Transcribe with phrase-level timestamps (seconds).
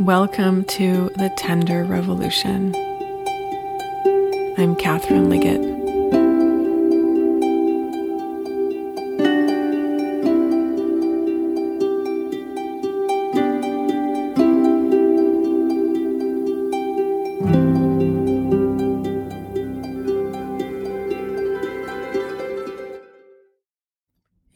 [0.00, 2.74] Welcome to the Tender Revolution.
[4.58, 5.62] I'm Catherine Liggett.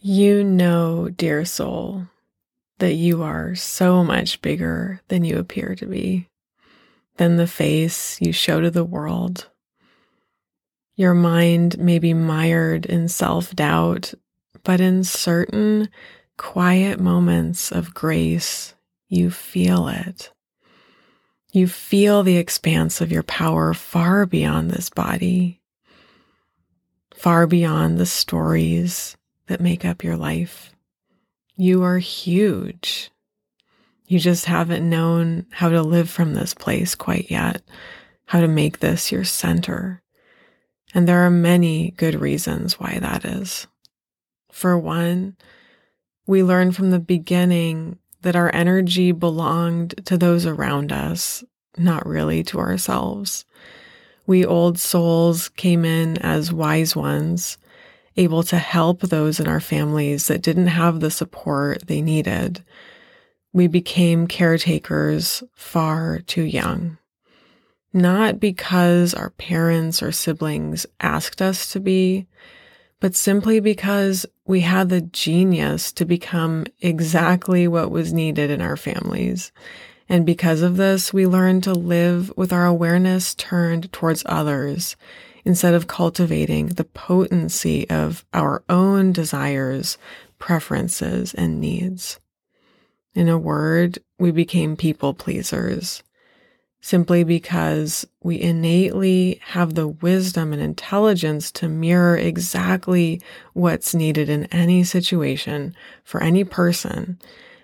[0.02, 1.99] You know, dear soul,
[2.80, 6.28] that you are so much bigger than you appear to be,
[7.16, 9.48] than the face you show to the world.
[10.96, 14.12] Your mind may be mired in self doubt,
[14.64, 15.88] but in certain
[16.36, 18.74] quiet moments of grace,
[19.08, 20.32] you feel it.
[21.52, 25.60] You feel the expanse of your power far beyond this body,
[27.14, 29.16] far beyond the stories
[29.48, 30.72] that make up your life.
[31.60, 33.10] You are huge.
[34.06, 37.60] You just haven't known how to live from this place quite yet,
[38.24, 40.00] how to make this your center.
[40.94, 43.66] And there are many good reasons why that is.
[44.50, 45.36] For one,
[46.26, 51.44] we learned from the beginning that our energy belonged to those around us,
[51.76, 53.44] not really to ourselves.
[54.26, 57.58] We old souls came in as wise ones
[58.16, 62.64] able to help those in our families that didn't have the support they needed.
[63.52, 66.98] We became caretakers far too young.
[67.92, 72.26] Not because our parents or siblings asked us to be,
[73.00, 78.76] but simply because we had the genius to become exactly what was needed in our
[78.76, 79.50] families.
[80.08, 84.96] And because of this, we learned to live with our awareness turned towards others
[85.44, 89.98] instead of cultivating the potency of our own desires,
[90.38, 92.18] preferences, and needs.
[93.14, 96.02] In a word, we became people pleasers
[96.80, 103.20] simply because we innately have the wisdom and intelligence to mirror exactly
[103.52, 107.18] what's needed in any situation for any person.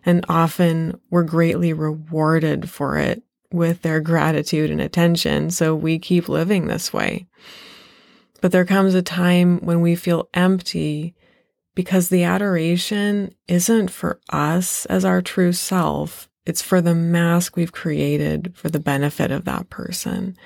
[0.05, 5.51] And often we're greatly rewarded for it with their gratitude and attention.
[5.51, 7.27] So we keep living this way.
[8.41, 11.15] But there comes a time when we feel empty
[11.75, 16.29] because the adoration isn't for us as our true self.
[16.45, 20.37] It's for the mask we've created for the benefit of that person.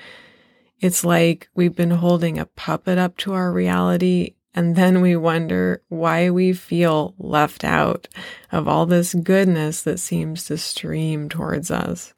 [0.79, 5.81] It's like we've been holding a puppet up to our reality and then we wonder
[5.87, 8.07] why we feel left out
[8.51, 12.13] of all this goodness that seems to stream towards us.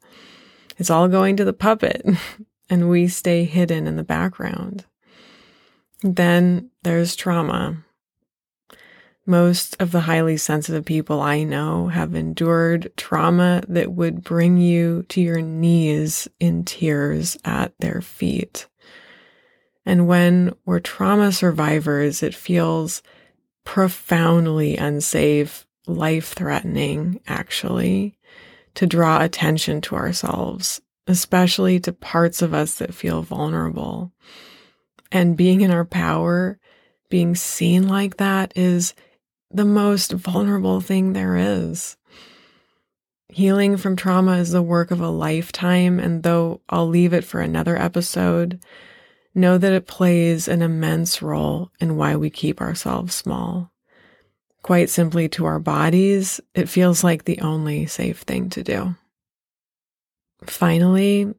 [0.76, 2.04] It's all going to the puppet
[2.70, 4.84] and we stay hidden in the background.
[6.02, 7.84] Then there's trauma.
[9.26, 15.04] Most of the highly sensitive people I know have endured trauma that would bring you
[15.08, 18.66] to your knees in tears at their feet.
[19.86, 23.02] And when we're trauma survivors, it feels
[23.64, 28.18] profoundly unsafe, life threatening, actually,
[28.74, 34.12] to draw attention to ourselves, especially to parts of us that feel vulnerable.
[35.14, 36.58] And being in our power,
[37.08, 38.94] being seen like that is
[39.48, 41.96] the most vulnerable thing there is.
[43.28, 46.00] Healing from trauma is the work of a lifetime.
[46.00, 48.60] And though I'll leave it for another episode,
[49.36, 53.70] know that it plays an immense role in why we keep ourselves small.
[54.62, 58.96] Quite simply, to our bodies, it feels like the only safe thing to do.
[60.42, 61.34] Finally,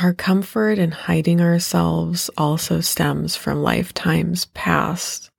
[0.00, 5.30] our comfort in hiding ourselves also stems from lifetimes past.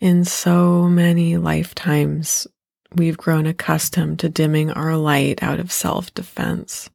[0.00, 2.46] In so many lifetimes,
[2.94, 6.90] we've grown accustomed to dimming our light out of self defense.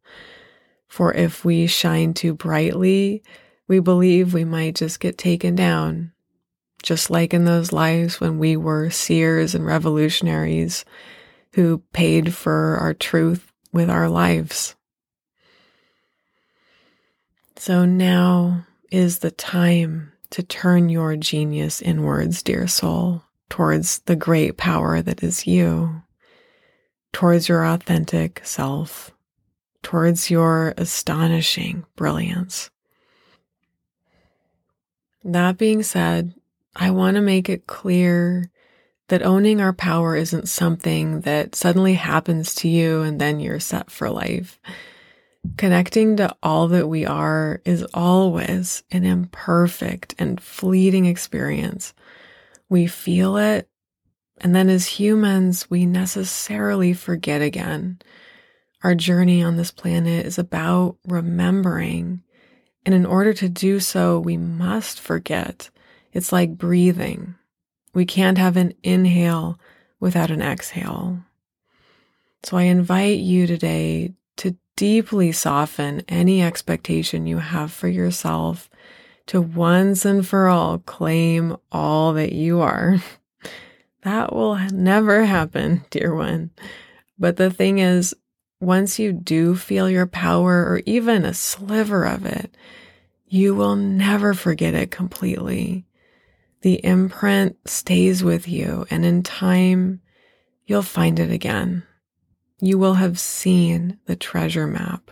[0.88, 3.24] For if we shine too brightly,
[3.68, 6.12] we believe we might just get taken down.
[6.82, 10.84] Just like in those lives when we were seers and revolutionaries
[11.54, 14.76] who paid for our truth with our lives.
[17.60, 24.56] So now is the time to turn your genius inwards, dear soul, towards the great
[24.56, 26.02] power that is you,
[27.12, 29.12] towards your authentic self,
[29.84, 32.70] towards your astonishing brilliance.
[35.26, 36.36] That being said,
[36.78, 38.50] I want to make it clear
[39.10, 43.92] that owning our power isn't something that suddenly happens to you and then you're set
[43.92, 44.62] for life.
[45.58, 51.94] Connecting to all that we are is always an imperfect and fleeting experience.
[52.68, 53.70] We feel it,
[54.42, 58.00] and then as humans, we necessarily forget again.
[58.84, 62.24] Our journey on this planet is about remembering.
[62.86, 65.70] And in order to do so, we must forget.
[66.14, 67.36] It's like breathing.
[67.94, 69.60] We can't have an inhale
[70.00, 71.20] without an exhale.
[72.44, 78.70] So I invite you today to deeply soften any expectation you have for yourself
[79.26, 82.98] to once and for all claim all that you are.
[84.04, 86.52] That will never happen, dear one.
[87.20, 88.16] But the thing is,
[88.62, 92.56] once you do feel your power or even a sliver of it,
[93.28, 95.86] you will never forget it completely.
[96.62, 100.00] The imprint stays with you, and in time,
[100.66, 101.84] you'll find it again.
[102.62, 105.12] You will have seen the treasure map.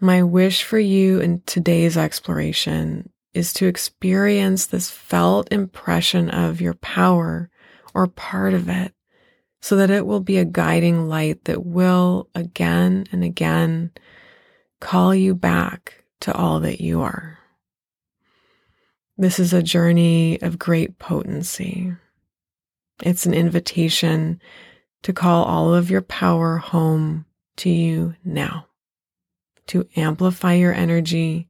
[0.00, 6.74] My wish for you in today's exploration is to experience this felt impression of your
[6.74, 7.48] power
[7.94, 8.92] or part of it
[9.60, 13.92] so that it will be a guiding light that will again and again
[14.80, 17.38] call you back to all that you are.
[19.16, 21.92] This is a journey of great potency.
[23.04, 24.40] It's an invitation
[25.02, 27.26] to call all of your power home
[27.56, 28.66] to you now
[29.68, 31.48] to amplify your energy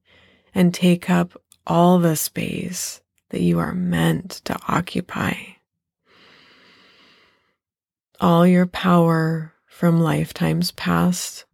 [0.54, 1.32] and take up
[1.66, 3.00] all the space
[3.30, 5.34] that you are meant to occupy.
[8.20, 11.46] All your power from lifetimes past,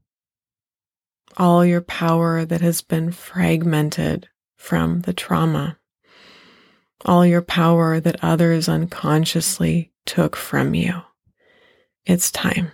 [1.37, 5.79] all your power that has been fragmented from the trauma,
[7.05, 11.03] all your power that others unconsciously took from you.
[12.09, 12.73] It's time.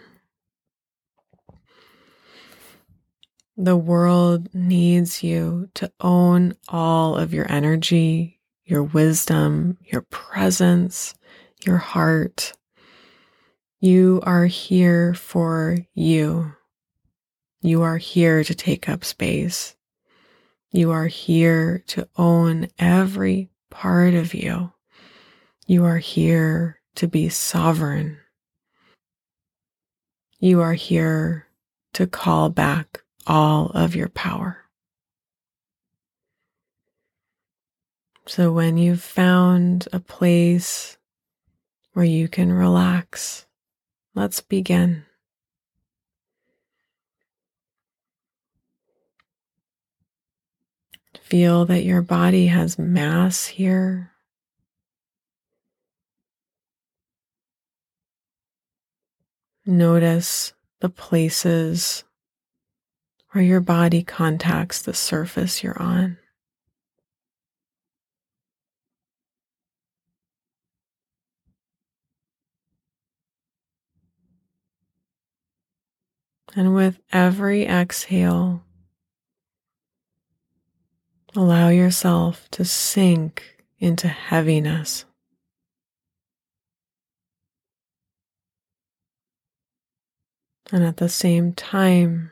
[3.57, 11.17] The world needs you to own all of your energy, your wisdom, your presence,
[11.65, 12.53] your heart.
[13.81, 16.53] You are here for you.
[17.61, 19.75] You are here to take up space.
[20.71, 24.73] You are here to own every part of you.
[25.67, 28.19] You are here to be sovereign.
[30.39, 31.47] You are here
[31.95, 34.59] to call back all of your power.
[38.27, 40.97] So when you've found a place
[41.93, 43.47] where you can relax,
[44.15, 45.05] let's begin.
[51.21, 54.14] Feel that your body has mass here.
[59.67, 62.05] Notice the places
[63.31, 66.19] where your body contacts the surface you're on.
[76.55, 78.63] And with every exhale,
[81.35, 85.05] allow yourself to sink into heaviness.
[90.73, 92.31] And at the same time,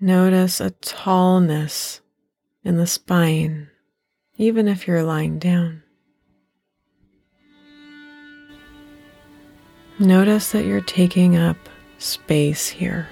[0.00, 2.00] Notice a tallness
[2.62, 3.68] in the spine,
[4.36, 5.82] even if you're lying down.
[9.98, 11.56] Notice that you're taking up
[11.98, 13.08] space here.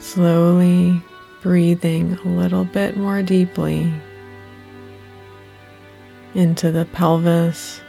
[0.00, 1.02] Slowly
[1.44, 3.92] breathing a little bit more deeply
[6.34, 7.82] into the pelvis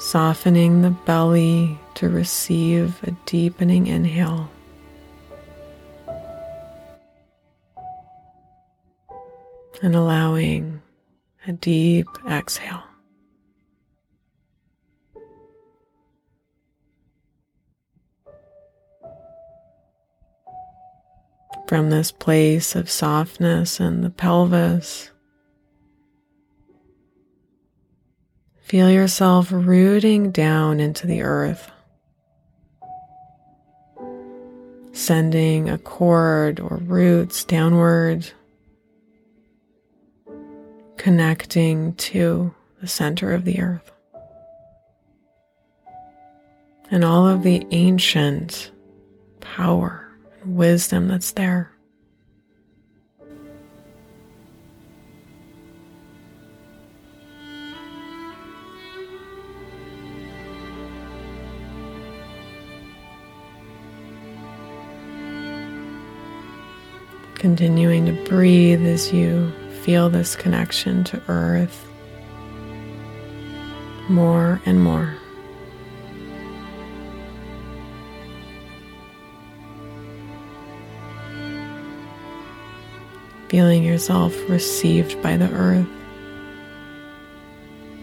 [0.00, 4.50] softening the belly to receive a deepening inhale.
[9.80, 10.82] And allowing
[11.46, 12.82] a deep exhale.
[21.72, 25.10] From this place of softness in the pelvis,
[28.60, 31.70] Feel yourself rooting down into the earth,
[34.92, 38.30] sending a cord or roots downward,
[40.98, 43.90] connecting to the center of the earth.
[46.90, 48.70] And all of the ancient
[49.40, 50.01] power
[50.44, 51.72] wisdom that's there.
[67.34, 71.88] Continuing to breathe as you feel this connection to earth
[74.08, 75.16] more and more.
[83.52, 85.86] Feeling yourself received by the earth,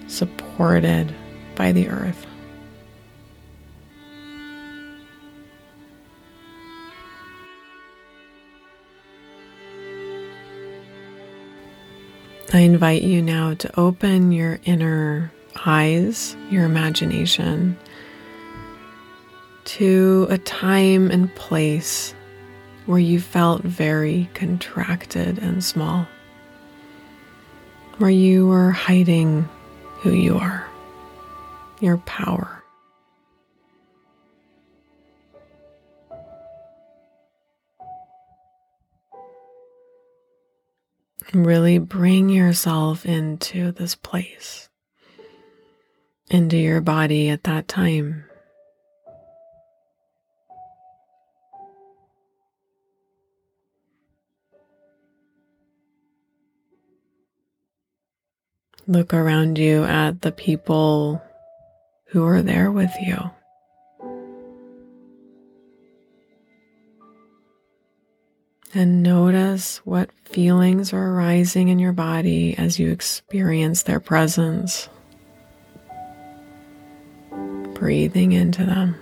[0.05, 1.11] supported
[1.55, 2.27] by the earth.
[12.53, 15.31] I invite you now to open your inner
[15.65, 17.75] eyes, your imagination,
[19.65, 22.13] to a time and place
[22.89, 26.08] where you felt very contracted and small,
[28.00, 29.48] where you were hiding
[29.98, 30.67] who you are,
[31.79, 32.63] your power.
[41.31, 44.67] Really bring yourself into this place,
[46.31, 48.25] into your body at that time.
[58.89, 61.22] Look around you at the people
[62.05, 63.29] who are there with you.
[68.74, 74.89] And notice what feelings are arising in your body as you experience their presence.
[77.75, 78.96] Breathing into them,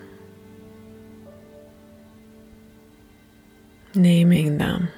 [3.96, 4.90] naming them.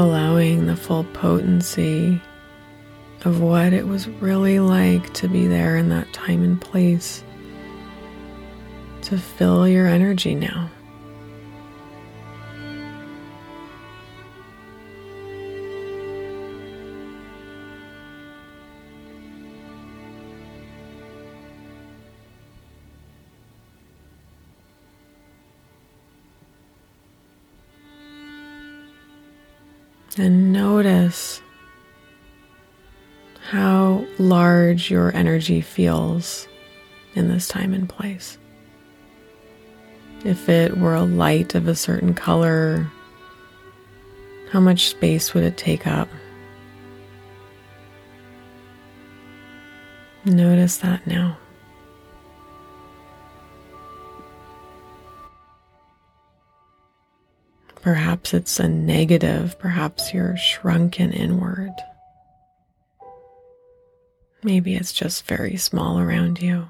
[0.00, 2.18] Allowing the full potency
[3.26, 7.22] of what it was really like to be there in that time and place
[9.02, 10.70] to fill your energy now.
[30.18, 31.40] And notice
[33.50, 36.46] how large your energy feels
[37.14, 38.38] in this time and place.
[40.24, 42.90] If it were a light of a certain color,
[44.50, 46.08] how much space would it take up?
[50.24, 51.39] Notice that now.
[57.90, 61.72] Perhaps it's a negative, perhaps you're shrunken inward.
[64.44, 66.68] Maybe it's just very small around you.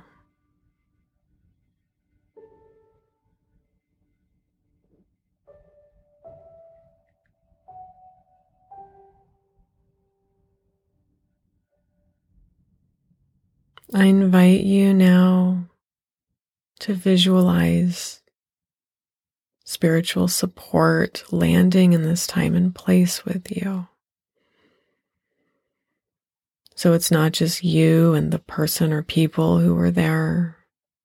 [13.93, 15.67] I invite you now
[16.79, 18.20] to visualize
[19.71, 23.87] spiritual support landing in this time and place with you.
[26.75, 30.57] So it's not just you and the person or people who were there,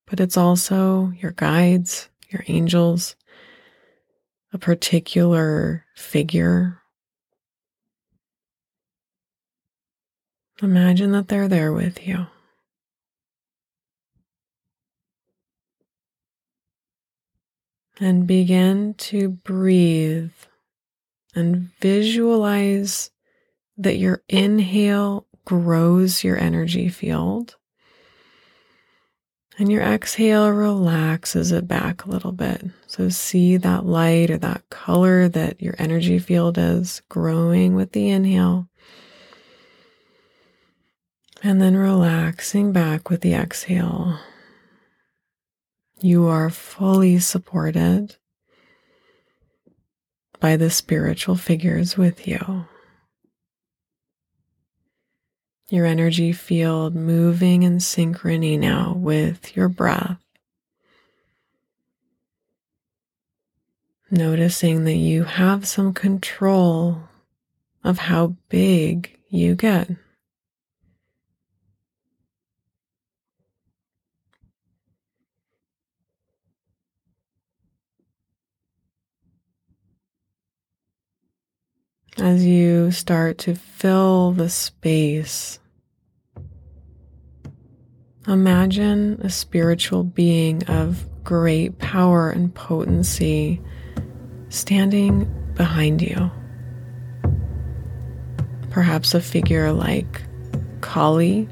[0.07, 3.15] but it's also your guides, your angels,
[4.51, 6.81] a particular figure.
[10.63, 12.25] Imagine that they're there with you.
[17.99, 20.31] And begin to breathe
[21.33, 23.11] and visualize
[23.77, 27.55] that your inhale grows your energy field
[29.57, 32.65] and your exhale relaxes it back a little bit.
[32.87, 38.09] So see that light or that color that your energy field is growing with the
[38.09, 38.67] inhale.
[41.41, 44.19] And then relaxing back with the exhale.
[45.99, 48.17] You are fully supported
[50.39, 52.65] by the spiritual figures with you.
[55.69, 60.17] Your energy field moving in synchrony now with your breath.
[64.11, 67.09] Noticing that you have some control
[67.83, 69.89] of how big you get.
[82.17, 85.59] As you start to fill the space,
[88.27, 93.61] imagine a spiritual being of great power and potency
[94.49, 96.31] standing behind you.
[98.69, 100.21] Perhaps a figure like
[100.81, 101.47] Kali,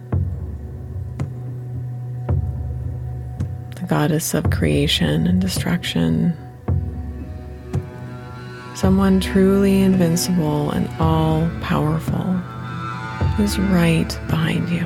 [3.75, 6.38] the goddess of creation and destruction
[8.84, 12.38] someone truly invincible and all powerful
[13.42, 14.86] is right behind you,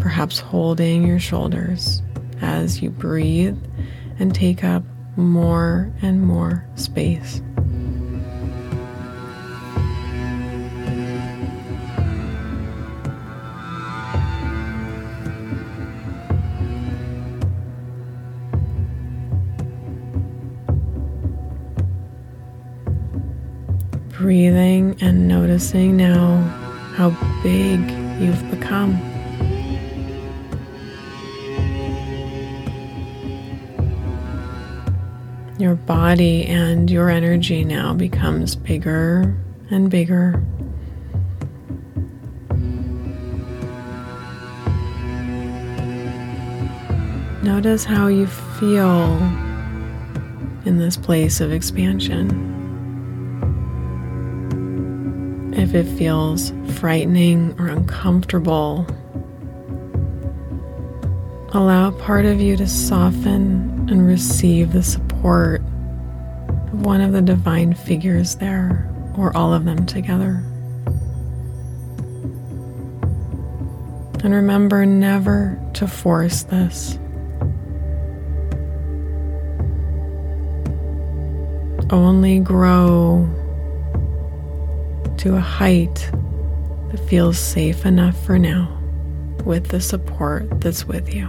[0.00, 2.00] perhaps holding your shoulders
[2.40, 3.58] as you breathe
[4.18, 4.82] and take up
[5.16, 7.42] more and more space.
[24.32, 26.38] Breathing and noticing now
[26.96, 27.10] how
[27.42, 27.78] big
[28.18, 28.92] you've become.
[35.58, 39.36] Your body and your energy now becomes bigger
[39.70, 40.42] and bigger.
[47.42, 49.18] Notice how you feel
[50.64, 52.51] in this place of expansion.
[55.52, 58.86] If it feels frightening or uncomfortable.
[61.54, 67.74] Allow part of you to soften and receive the support of one of the divine
[67.74, 70.42] figures there, or all of them together.
[74.24, 76.98] And remember never to force this.
[81.90, 83.28] Only grow
[85.22, 86.10] to a height
[86.90, 88.68] that feels safe enough for now
[89.44, 91.28] with the support that's with you.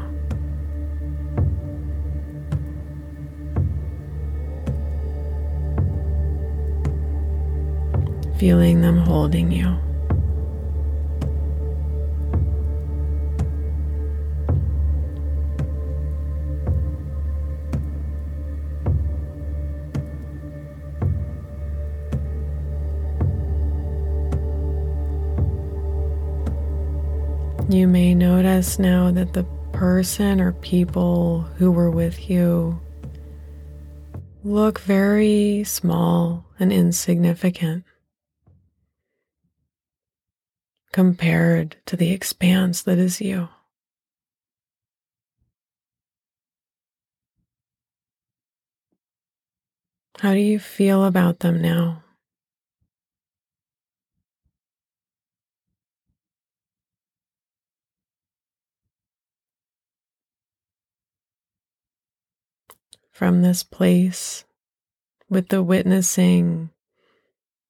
[8.39, 9.77] Feeling them holding you.
[27.73, 32.79] You may notice now that the person or people who were with you
[34.43, 37.83] look very small and insignificant
[40.91, 43.49] compared to the expanse that is you.
[50.19, 52.03] How do you feel about them now?
[63.13, 64.43] From this place
[65.29, 66.71] with the witnessing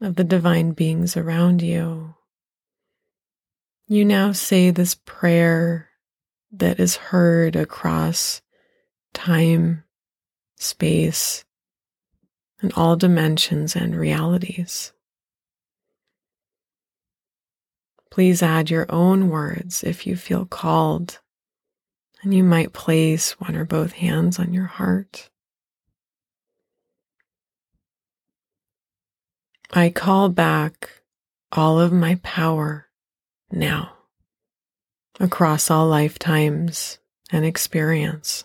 [0.01, 2.15] of the divine beings around you,
[3.88, 5.89] you now say this prayer
[6.51, 8.41] that is heard across
[9.13, 9.84] time,
[10.56, 11.43] space,
[12.62, 14.93] and all dimensions and realities.
[18.10, 21.19] Please add your own words if you feel called,
[22.21, 25.29] and you might place one or both hands on your heart.
[29.75, 31.01] I call back
[31.51, 32.89] all of my power
[33.51, 33.93] now
[35.19, 36.99] across all lifetimes
[37.31, 38.43] and experience.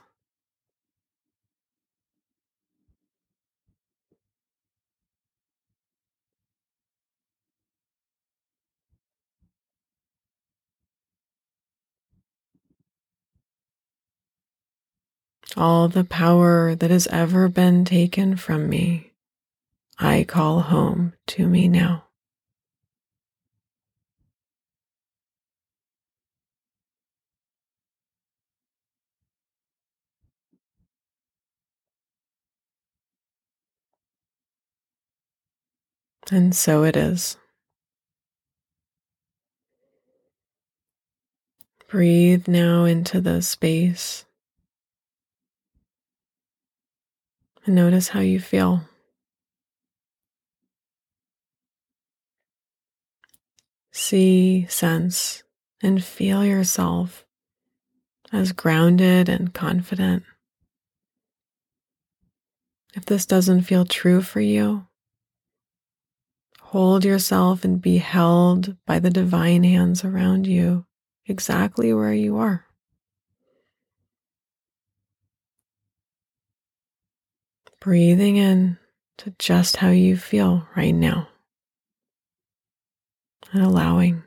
[15.59, 19.08] All the power that has ever been taken from me
[20.01, 22.05] I call home to me now.
[36.31, 37.37] And so it is.
[41.89, 44.27] Breathe now into the space
[47.65, 48.83] and notice how you feel.
[54.09, 55.43] See, sense,
[55.83, 57.27] and feel yourself
[58.33, 60.23] as grounded and confident.
[62.95, 64.87] If this doesn't feel true for you,
[66.61, 70.87] hold yourself and be held by the divine hands around you
[71.27, 72.65] exactly where you are.
[77.79, 78.79] Breathing in
[79.19, 81.29] to just how you feel right now
[83.53, 84.23] and allowing.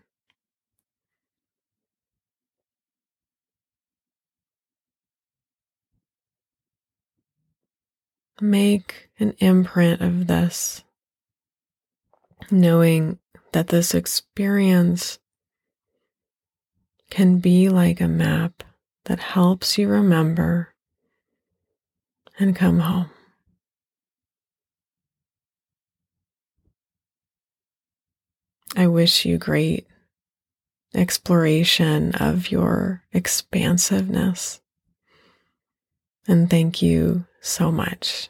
[8.40, 10.84] Make an imprint of this,
[12.50, 13.20] knowing
[13.52, 15.20] that this experience
[17.12, 18.64] can be like a map
[19.06, 20.74] that helps you remember
[22.40, 23.10] and come home.
[28.76, 29.88] I wish you great
[30.94, 34.62] exploration of your expansiveness.
[36.28, 38.30] And thank you so much